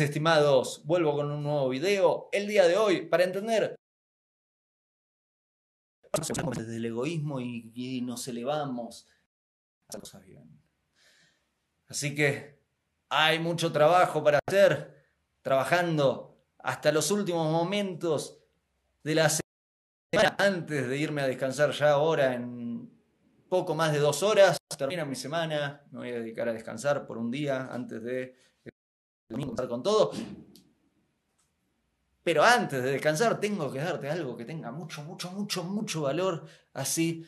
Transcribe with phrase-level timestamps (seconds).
[0.00, 3.76] Estimados, vuelvo con un nuevo video el día de hoy para entender
[6.56, 9.06] desde el egoísmo y, nos elevamos
[10.24, 10.60] bien.
[11.88, 12.60] Así que
[13.08, 15.06] hay mucho trabajo para hacer,
[15.42, 18.38] trabajando hasta los últimos momentos
[19.02, 22.90] de la semana antes de irme a descansar ya ahora en
[23.48, 24.58] poco más de dos horas.
[24.76, 28.36] Termina mi semana, me voy a dedicar a descansar por un día antes de
[29.28, 30.12] comenzar con todo.
[32.22, 36.46] Pero antes de descansar tengo que darte algo que tenga mucho, mucho, mucho, mucho valor.
[36.72, 37.24] Así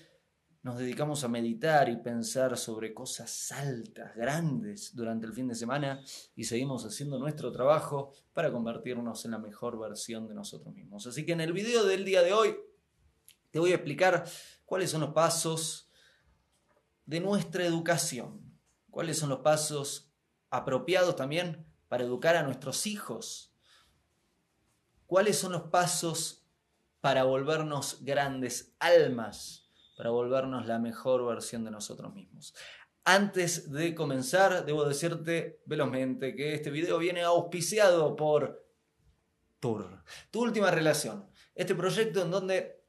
[0.63, 6.03] nos dedicamos a meditar y pensar sobre cosas altas, grandes durante el fin de semana
[6.37, 11.07] y seguimos haciendo nuestro trabajo para convertirnos en la mejor versión de nosotros mismos.
[11.07, 12.57] Así que en el video del día de hoy
[13.51, 14.25] te voy a explicar
[14.67, 15.91] cuáles son los pasos
[17.07, 18.55] de nuestra educación,
[18.91, 20.13] cuáles son los pasos
[20.51, 23.51] apropiados también para educar a nuestros hijos
[25.11, 26.47] ¿Cuáles son los pasos
[27.01, 32.55] para volvernos grandes almas, para volvernos la mejor versión de nosotros mismos?
[33.05, 38.65] Antes de comenzar, debo decirte velozmente que este video viene auspiciado por
[39.59, 41.29] Tour, tu última relación.
[41.57, 42.85] Este proyecto en donde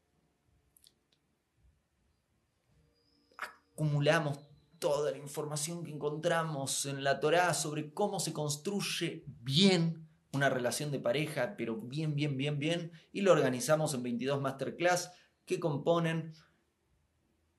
[3.73, 4.37] acumulamos
[4.81, 10.91] toda la información que encontramos en la Torá sobre cómo se construye bien una relación
[10.91, 15.11] de pareja, pero bien, bien, bien, bien, y lo organizamos en 22 masterclass
[15.45, 16.33] que componen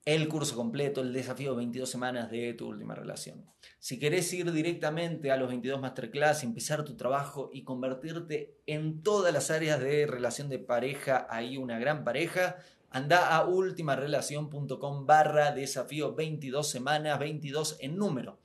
[0.03, 3.45] el curso completo, el desafío de 22 semanas de tu última relación.
[3.79, 9.33] Si querés ir directamente a los 22 masterclass, empezar tu trabajo y convertirte en todas
[9.33, 12.57] las áreas de relación de pareja, ahí una gran pareja,
[12.93, 18.39] anda a ultimarelación.com barra desafío 22 semanas, 22 en número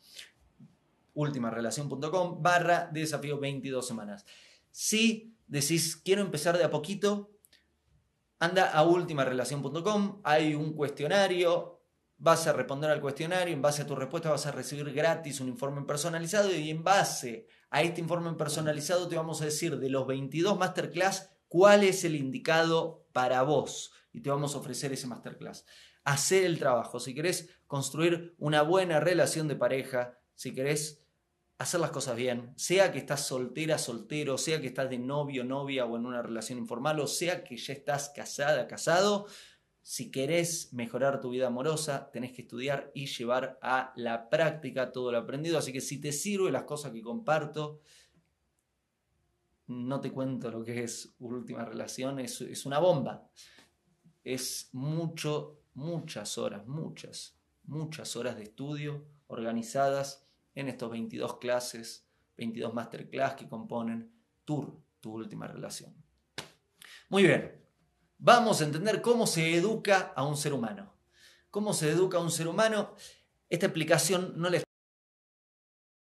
[1.12, 4.24] ultimarelación.com barra desafío 22 semanas.
[4.70, 7.30] Si decís quiero empezar de a poquito,
[8.38, 11.82] anda a ultimarelación.com, hay un cuestionario,
[12.16, 15.48] vas a responder al cuestionario, en base a tu respuesta vas a recibir gratis un
[15.48, 20.06] informe personalizado y en base a este informe personalizado te vamos a decir de los
[20.06, 25.64] 22 masterclass cuál es el indicado para vos y te vamos a ofrecer ese masterclass.
[26.04, 31.04] Hacer el trabajo, si querés construir una buena relación de pareja, si querés
[31.58, 35.84] hacer las cosas bien, sea que estás soltera, soltero, sea que estás de novio, novia
[35.86, 39.26] o en una relación informal, o sea que ya estás casada, casado,
[39.88, 45.10] si querés mejorar tu vida amorosa, tenés que estudiar y llevar a la práctica todo
[45.10, 45.56] lo aprendido.
[45.56, 47.80] Así que si te sirve las cosas que comparto,
[49.66, 53.30] no te cuento lo que es última relación, es, es una bomba.
[54.28, 62.06] Es mucho, muchas horas, muchas, muchas horas de estudio organizadas en estos 22 clases,
[62.36, 64.12] 22 masterclass que componen
[64.44, 65.94] Tour, tu última relación.
[67.08, 67.58] Muy bien,
[68.18, 70.92] vamos a entender cómo se educa a un ser humano.
[71.50, 72.96] ¿Cómo se educa a un ser humano?
[73.48, 74.62] Esta explicación no le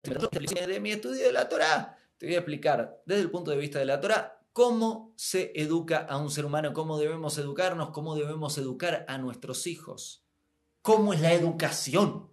[0.04, 1.98] de mi estudio de la Torah.
[2.20, 5.98] Te voy a explicar desde el punto de vista de la Torah cómo se educa
[5.98, 10.24] a un ser humano, cómo debemos educarnos, cómo debemos educar a nuestros hijos.
[10.84, 12.30] ¿Cómo es la educación?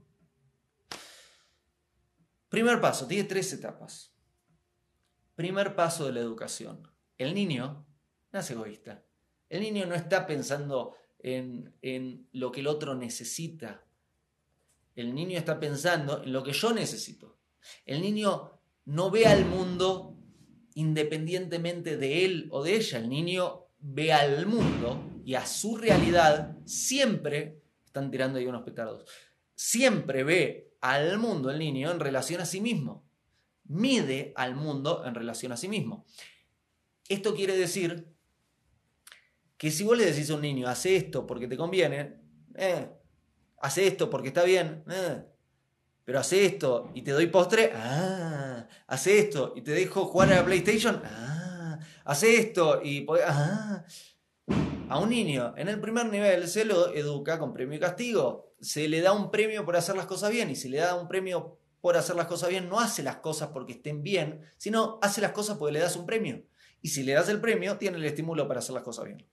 [2.50, 4.14] Primer paso, tiene tres etapas.
[5.34, 6.92] Primer paso de la educación.
[7.16, 7.86] El niño
[8.32, 9.04] nace egoísta.
[9.48, 13.86] El niño no está pensando en, en lo que el otro necesita.
[14.94, 17.38] El niño está pensando en lo que yo necesito.
[17.86, 20.19] El niño no ve al mundo
[20.74, 22.98] independientemente de él o de ella.
[22.98, 29.04] El niño ve al mundo y a su realidad siempre, están tirando ahí unos petardos,
[29.54, 33.04] siempre ve al mundo el niño en relación a sí mismo.
[33.64, 36.04] Mide al mundo en relación a sí mismo.
[37.08, 38.08] Esto quiere decir
[39.56, 42.20] que si vos le decís a un niño, hace esto porque te conviene,
[42.56, 42.88] eh,
[43.58, 45.22] hace esto porque está bien, eh,
[46.04, 50.36] pero hace esto y te doy postre, ah, hace esto y te dejo jugar a
[50.36, 53.84] la PlayStation, ah, hace esto y ah.
[54.88, 58.88] A un niño en el primer nivel se lo educa con premio y castigo se
[58.88, 61.58] le da un premio por hacer las cosas bien y si le da un premio
[61.80, 65.32] por hacer las cosas bien, no hace las cosas porque estén bien, sino hace las
[65.32, 66.44] cosas porque le das un premio.
[66.82, 69.26] Y si le das el premio, tiene el estímulo para hacer las cosas bien.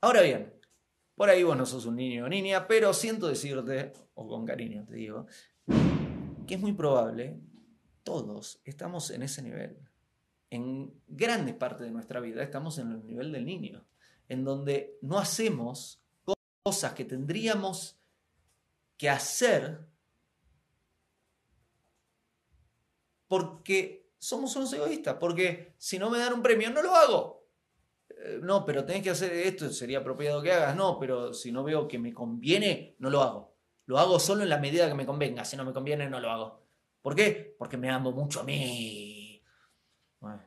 [0.00, 0.54] Ahora bien,
[1.20, 4.86] por ahí vos no sos un niño o niña, pero siento decirte, o con cariño
[4.86, 5.26] te digo,
[6.46, 7.38] que es muy probable,
[8.02, 9.76] todos estamos en ese nivel.
[10.48, 13.84] En grande parte de nuestra vida estamos en el nivel del niño,
[14.30, 16.02] en donde no hacemos
[16.62, 18.00] cosas que tendríamos
[18.96, 19.90] que hacer
[23.28, 27.39] Porque somos unos egoístas, porque si no me dan un premio, no lo hago.
[28.22, 30.76] Eh, no, pero tenés que hacer esto, sería apropiado que hagas.
[30.76, 33.56] No, pero si no veo que me conviene, no lo hago.
[33.86, 35.44] Lo hago solo en la medida que me convenga.
[35.44, 36.62] Si no me conviene, no lo hago.
[37.02, 37.56] ¿Por qué?
[37.58, 39.42] Porque me amo mucho a mí.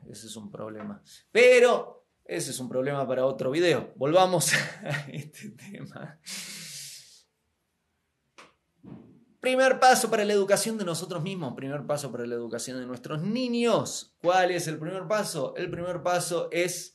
[0.08, 1.02] ese es un problema.
[1.32, 3.92] Pero ese es un problema para otro video.
[3.96, 4.52] Volvamos
[4.84, 6.20] a este tema.
[9.40, 13.20] Primer paso para la educación de nosotros mismos, primer paso para la educación de nuestros
[13.20, 14.16] niños.
[14.22, 15.54] ¿Cuál es el primer paso?
[15.56, 16.93] El primer paso es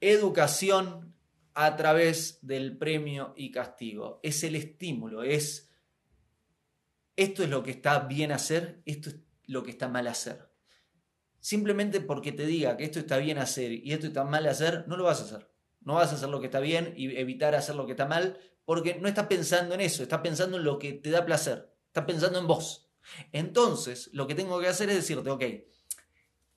[0.00, 1.14] educación
[1.54, 4.20] a través del premio y castigo.
[4.22, 5.70] Es el estímulo, es
[7.16, 9.16] esto es lo que está bien hacer, esto es
[9.46, 10.50] lo que está mal hacer.
[11.38, 14.96] Simplemente porque te diga que esto está bien hacer y esto está mal hacer, no
[14.96, 15.50] lo vas a hacer.
[15.82, 18.38] No vas a hacer lo que está bien y evitar hacer lo que está mal
[18.64, 22.04] porque no estás pensando en eso, estás pensando en lo que te da placer, estás
[22.04, 22.90] pensando en vos.
[23.32, 25.44] Entonces, lo que tengo que hacer es decirte, ok,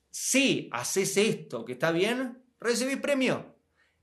[0.10, 3.56] si haces esto que está bien, recibís premio.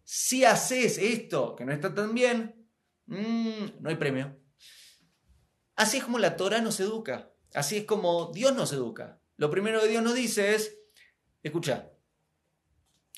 [0.04, 2.68] Si haces esto que no está tan bien,
[3.06, 4.36] mm, no hay premio.
[5.76, 9.20] Así es como la Torah nos educa, así es como Dios nos educa.
[9.36, 10.78] Lo primero que Dios nos dice es,
[11.42, 11.90] escucha,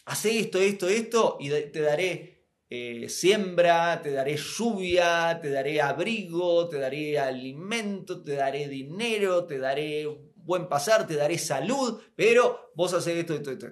[0.04, 2.32] haz esto, esto, esto, y te daré
[2.74, 9.58] eh, siembra, te daré lluvia, te daré abrigo, te daré alimento, te daré dinero, te
[9.58, 10.06] daré
[10.36, 13.66] buen pasar, te daré salud, pero vos haces esto, esto, esto.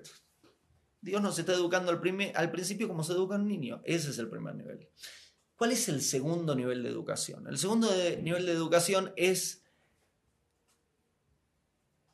[1.00, 2.00] Dios nos está educando al,
[2.34, 3.80] al principio como se educa un niño.
[3.84, 4.88] Ese es el primer nivel.
[5.56, 7.46] ¿Cuál es el segundo nivel de educación?
[7.46, 7.88] El segundo
[8.22, 9.62] nivel de educación es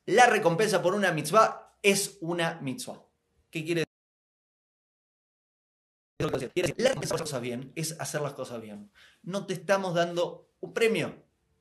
[0.07, 3.05] la recompensa por una mitzvah es una mitzvah.
[3.51, 3.85] ¿Qué quiere
[6.19, 8.91] la las cosas bien es hacer las cosas bien.
[9.23, 11.15] No te estamos dando un premio.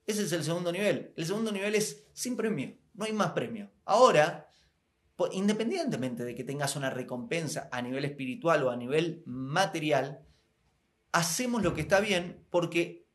[0.05, 1.13] Ese es el segundo nivel.
[1.15, 2.77] El segundo nivel es sin premio.
[2.93, 3.69] No hay más premio.
[3.83, 4.44] Ahora,
[5.31, 10.25] independientemente de que tengas una recompensa a nivel espiritual o a nivel material,
[11.11, 13.07] hacemos lo que está bien porque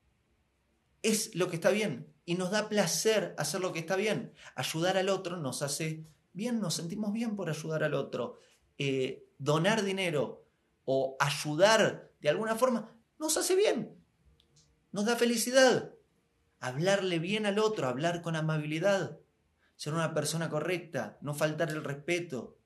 [1.03, 4.33] es lo que está bien y nos da placer hacer lo que está bien.
[4.55, 8.39] Ayudar al otro nos hace bien, nos sentimos bien por ayudar al otro.
[8.79, 10.47] Eh, donar dinero,
[10.93, 13.97] o ayudar de alguna forma, nos hace bien,
[14.91, 15.95] nos da felicidad.
[16.59, 19.21] Hablarle bien al otro, hablar con amabilidad,
[19.81, 22.59] ser una persona correcta, no faltar el respeto,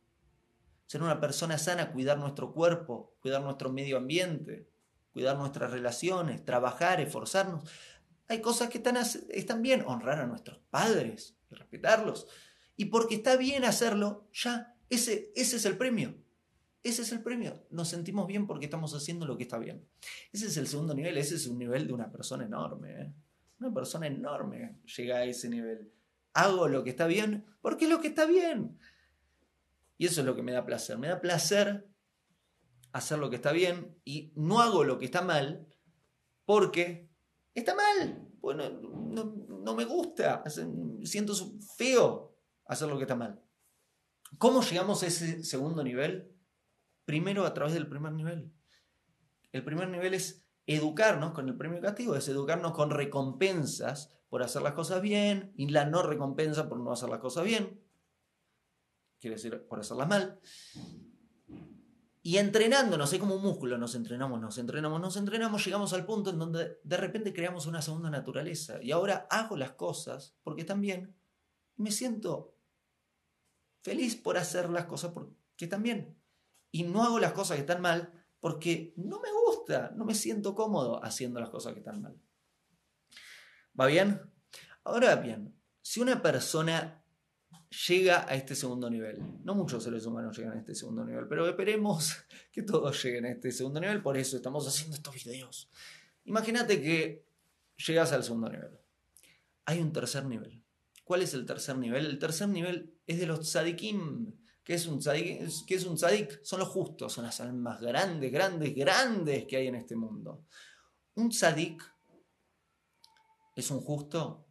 [0.84, 4.68] ser una persona sana, cuidar nuestro cuerpo, cuidar nuestro medio ambiente,
[5.12, 7.70] cuidar nuestras relaciones, trabajar, esforzarnos.
[8.26, 12.26] Hay cosas que están, están bien, honrar a nuestros padres respetarlos.
[12.76, 16.16] Y porque está bien hacerlo, ya, ese, ese es el premio.
[16.82, 17.64] Ese es el premio.
[17.70, 19.86] Nos sentimos bien porque estamos haciendo lo que está bien.
[20.32, 21.16] Ese es el segundo nivel.
[21.16, 23.02] Ese es un nivel de una persona enorme.
[23.02, 23.12] ¿eh?
[23.60, 25.92] Una persona enorme llega a ese nivel.
[26.34, 28.78] Hago lo que está bien porque es lo que está bien.
[29.96, 30.98] Y eso es lo que me da placer.
[30.98, 31.88] Me da placer
[32.92, 35.66] hacer lo que está bien y no hago lo que está mal
[36.44, 37.08] porque
[37.54, 38.28] está mal.
[38.40, 40.44] Bueno, no, no me gusta.
[41.04, 41.34] Siento
[41.76, 42.36] feo
[42.66, 43.40] hacer lo que está mal.
[44.38, 46.34] ¿Cómo llegamos a ese segundo nivel?
[47.04, 48.52] primero a través del primer nivel.
[49.52, 54.62] El primer nivel es educarnos con el premio castigo, es educarnos con recompensas por hacer
[54.62, 57.80] las cosas bien y la no recompensa por no hacer las cosas bien.
[59.20, 60.40] Quiere decir, por hacerlas mal.
[62.22, 66.30] Y entrenándonos, es como un músculo, nos entrenamos, nos entrenamos, nos entrenamos, llegamos al punto
[66.30, 68.82] en donde de repente creamos una segunda naturaleza.
[68.82, 71.14] Y ahora hago las cosas porque están bien
[71.76, 72.56] y me siento
[73.82, 76.18] feliz por hacer las cosas porque están bien
[76.70, 79.30] y no hago las cosas que están mal porque no me
[79.94, 82.18] no me siento cómodo haciendo las cosas que están mal.
[83.78, 84.20] ¿Va bien?
[84.84, 87.04] Ahora bien, si una persona
[87.88, 91.48] llega a este segundo nivel, no muchos seres humanos llegan a este segundo nivel, pero
[91.48, 92.14] esperemos
[92.52, 95.70] que todos lleguen a este segundo nivel, por eso estamos haciendo estos videos.
[96.24, 97.26] Imagínate que
[97.76, 98.78] llegas al segundo nivel.
[99.66, 100.62] Hay un tercer nivel.
[101.04, 102.06] ¿Cuál es el tercer nivel?
[102.06, 104.32] El tercer nivel es de los tzadikim,
[104.64, 106.42] ¿Qué es un tzadik?
[106.42, 110.46] Son los justos, son las almas grandes, grandes, grandes que hay en este mundo.
[111.14, 111.82] Un tzadik
[113.54, 114.46] es un justo,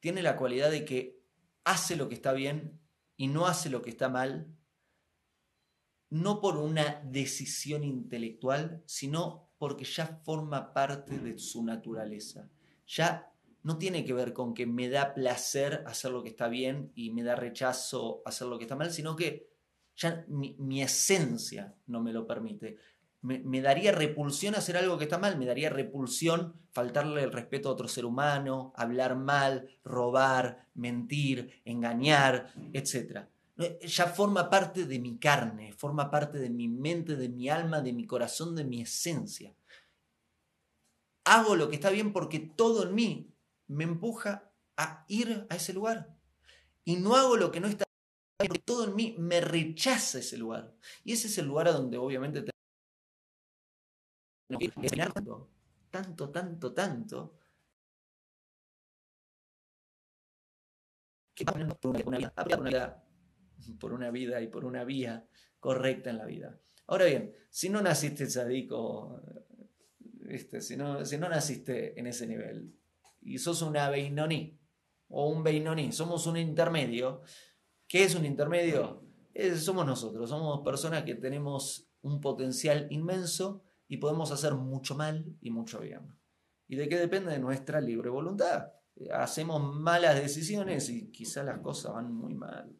[0.00, 1.22] tiene la cualidad de que
[1.62, 2.80] hace lo que está bien
[3.16, 4.54] y no hace lo que está mal,
[6.10, 12.50] no por una decisión intelectual, sino porque ya forma parte de su naturaleza.
[12.86, 13.33] Ya
[13.64, 17.10] no tiene que ver con que me da placer hacer lo que está bien y
[17.10, 19.48] me da rechazo hacer lo que está mal, sino que
[19.96, 22.76] ya mi, esencia no me lo permite.
[23.22, 27.72] me, daría repulsión hacer algo que está mal, me daría repulsión faltarle el respeto a
[27.72, 33.20] otro ser humano, hablar mal, robar, mentir, engañar, etc.
[33.80, 37.94] Ya forma parte de mi carne, forma parte de mi mente, de mi alma, de
[37.94, 39.54] mi corazón, de mi esencia.
[41.24, 43.33] Hago lo que está bien porque todo en mí
[43.66, 46.16] me empuja a ir a ese lugar.
[46.84, 47.84] Y no hago lo que no está
[48.36, 50.74] porque todo en mí me rechaza ese lugar.
[51.04, 52.44] Y ese es el lugar a donde obviamente
[54.98, 55.50] tanto,
[55.90, 57.38] tanto, tanto, tanto,
[61.34, 63.04] que por una, vida,
[63.80, 65.26] por una vida y por una vía
[65.58, 66.58] correcta en la vida.
[66.86, 69.22] Ahora bien, si no naciste sadico,
[70.00, 70.60] ¿viste?
[70.60, 72.72] Si, no, si no naciste en ese nivel
[73.24, 74.60] y sos una Beinoní
[75.08, 77.22] o un Beinoní, somos un intermedio,
[77.88, 79.02] ¿qué es un intermedio?
[79.58, 85.50] somos nosotros, somos personas que tenemos un potencial inmenso y podemos hacer mucho mal y
[85.50, 86.06] mucho bien.
[86.68, 87.32] ¿Y de qué depende?
[87.32, 88.72] De nuestra libre voluntad.
[89.12, 92.78] Hacemos malas decisiones y quizás las cosas van muy mal.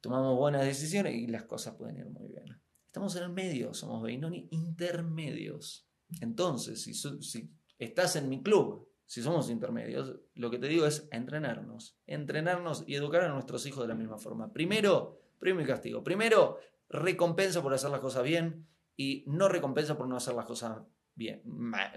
[0.00, 2.44] Tomamos buenas decisiones y las cosas pueden ir muy bien.
[2.86, 5.88] Estamos en el medio, somos Beinoni intermedios.
[6.20, 11.08] Entonces, si, si estás en mi club, si somos intermedios, lo que te digo es
[11.12, 14.52] entrenarnos, entrenarnos y educar a nuestros hijos de la misma forma.
[14.52, 16.02] Primero, premio y castigo.
[16.02, 16.58] Primero,
[16.88, 20.78] recompensa por hacer las cosas bien y no recompensa por no hacer las cosas
[21.14, 21.42] bien,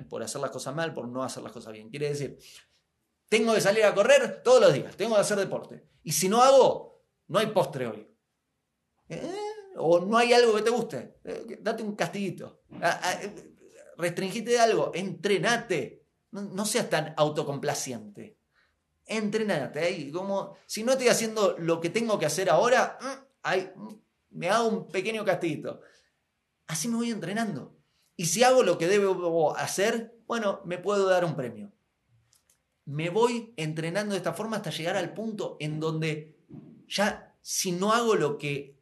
[0.07, 1.89] por hacer las cosas mal, por no hacer las cosas bien.
[1.89, 2.37] Quiere decir,
[3.27, 5.83] tengo que salir a correr todos los días, tengo que hacer deporte.
[6.03, 8.07] Y si no hago, no hay postre hoy.
[9.09, 9.35] ¿Eh?
[9.77, 12.61] O no hay algo que te guste, eh, date un castiguito.
[12.81, 13.19] Ah, ah,
[13.97, 15.98] restringite de algo, entrenate.
[16.31, 18.37] No, seas tan autocomplaciente.
[19.05, 20.11] Entrenate ahí.
[20.11, 24.67] Como si no estoy haciendo lo que tengo que hacer ahora, mm, mm, me hago
[24.67, 25.81] un pequeño castiguito.
[26.67, 27.75] Así me voy entrenando.
[28.15, 31.71] Y si hago lo que debo hacer, bueno, me puedo dar un premio.
[32.85, 36.37] Me voy entrenando de esta forma hasta llegar al punto en donde
[36.87, 38.78] ya si no hago lo que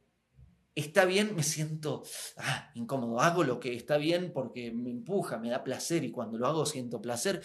[0.78, 2.04] está bien, me siento
[2.38, 3.20] ah, incómodo.
[3.20, 6.66] Hago lo que está bien porque me empuja, me da placer y cuando lo hago
[6.66, 7.42] siento placer.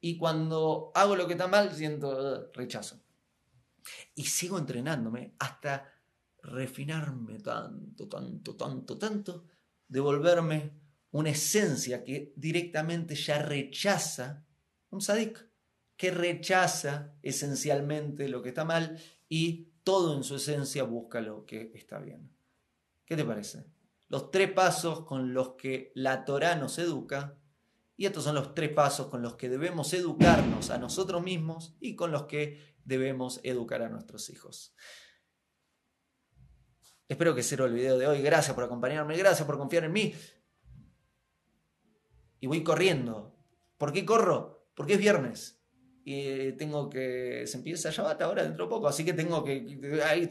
[0.00, 3.02] Y cuando hago lo que está mal, siento ah, rechazo.
[4.14, 5.92] Y sigo entrenándome hasta
[6.42, 9.44] refinarme tanto, tanto, tanto, tanto,
[9.88, 14.46] devolverme una esencia que directamente ya rechaza
[14.90, 15.44] un sadik,
[15.96, 18.98] que rechaza esencialmente lo que está mal
[19.28, 22.30] y todo en su esencia busca lo que está bien.
[23.10, 23.64] ¿Qué te parece?
[24.06, 27.36] Los tres pasos con los que la Torah nos educa,
[27.96, 31.96] y estos son los tres pasos con los que debemos educarnos a nosotros mismos y
[31.96, 34.76] con los que debemos educar a nuestros hijos.
[37.08, 38.22] Espero que sea el video de hoy.
[38.22, 40.14] Gracias por acompañarme, gracias por confiar en mí.
[42.38, 43.34] Y voy corriendo.
[43.76, 44.70] ¿Por qué corro?
[44.76, 45.60] Porque es viernes.
[46.04, 47.44] Y tengo que.
[47.48, 50.30] Se empieza Shabbat ahora dentro de poco, así que tengo que.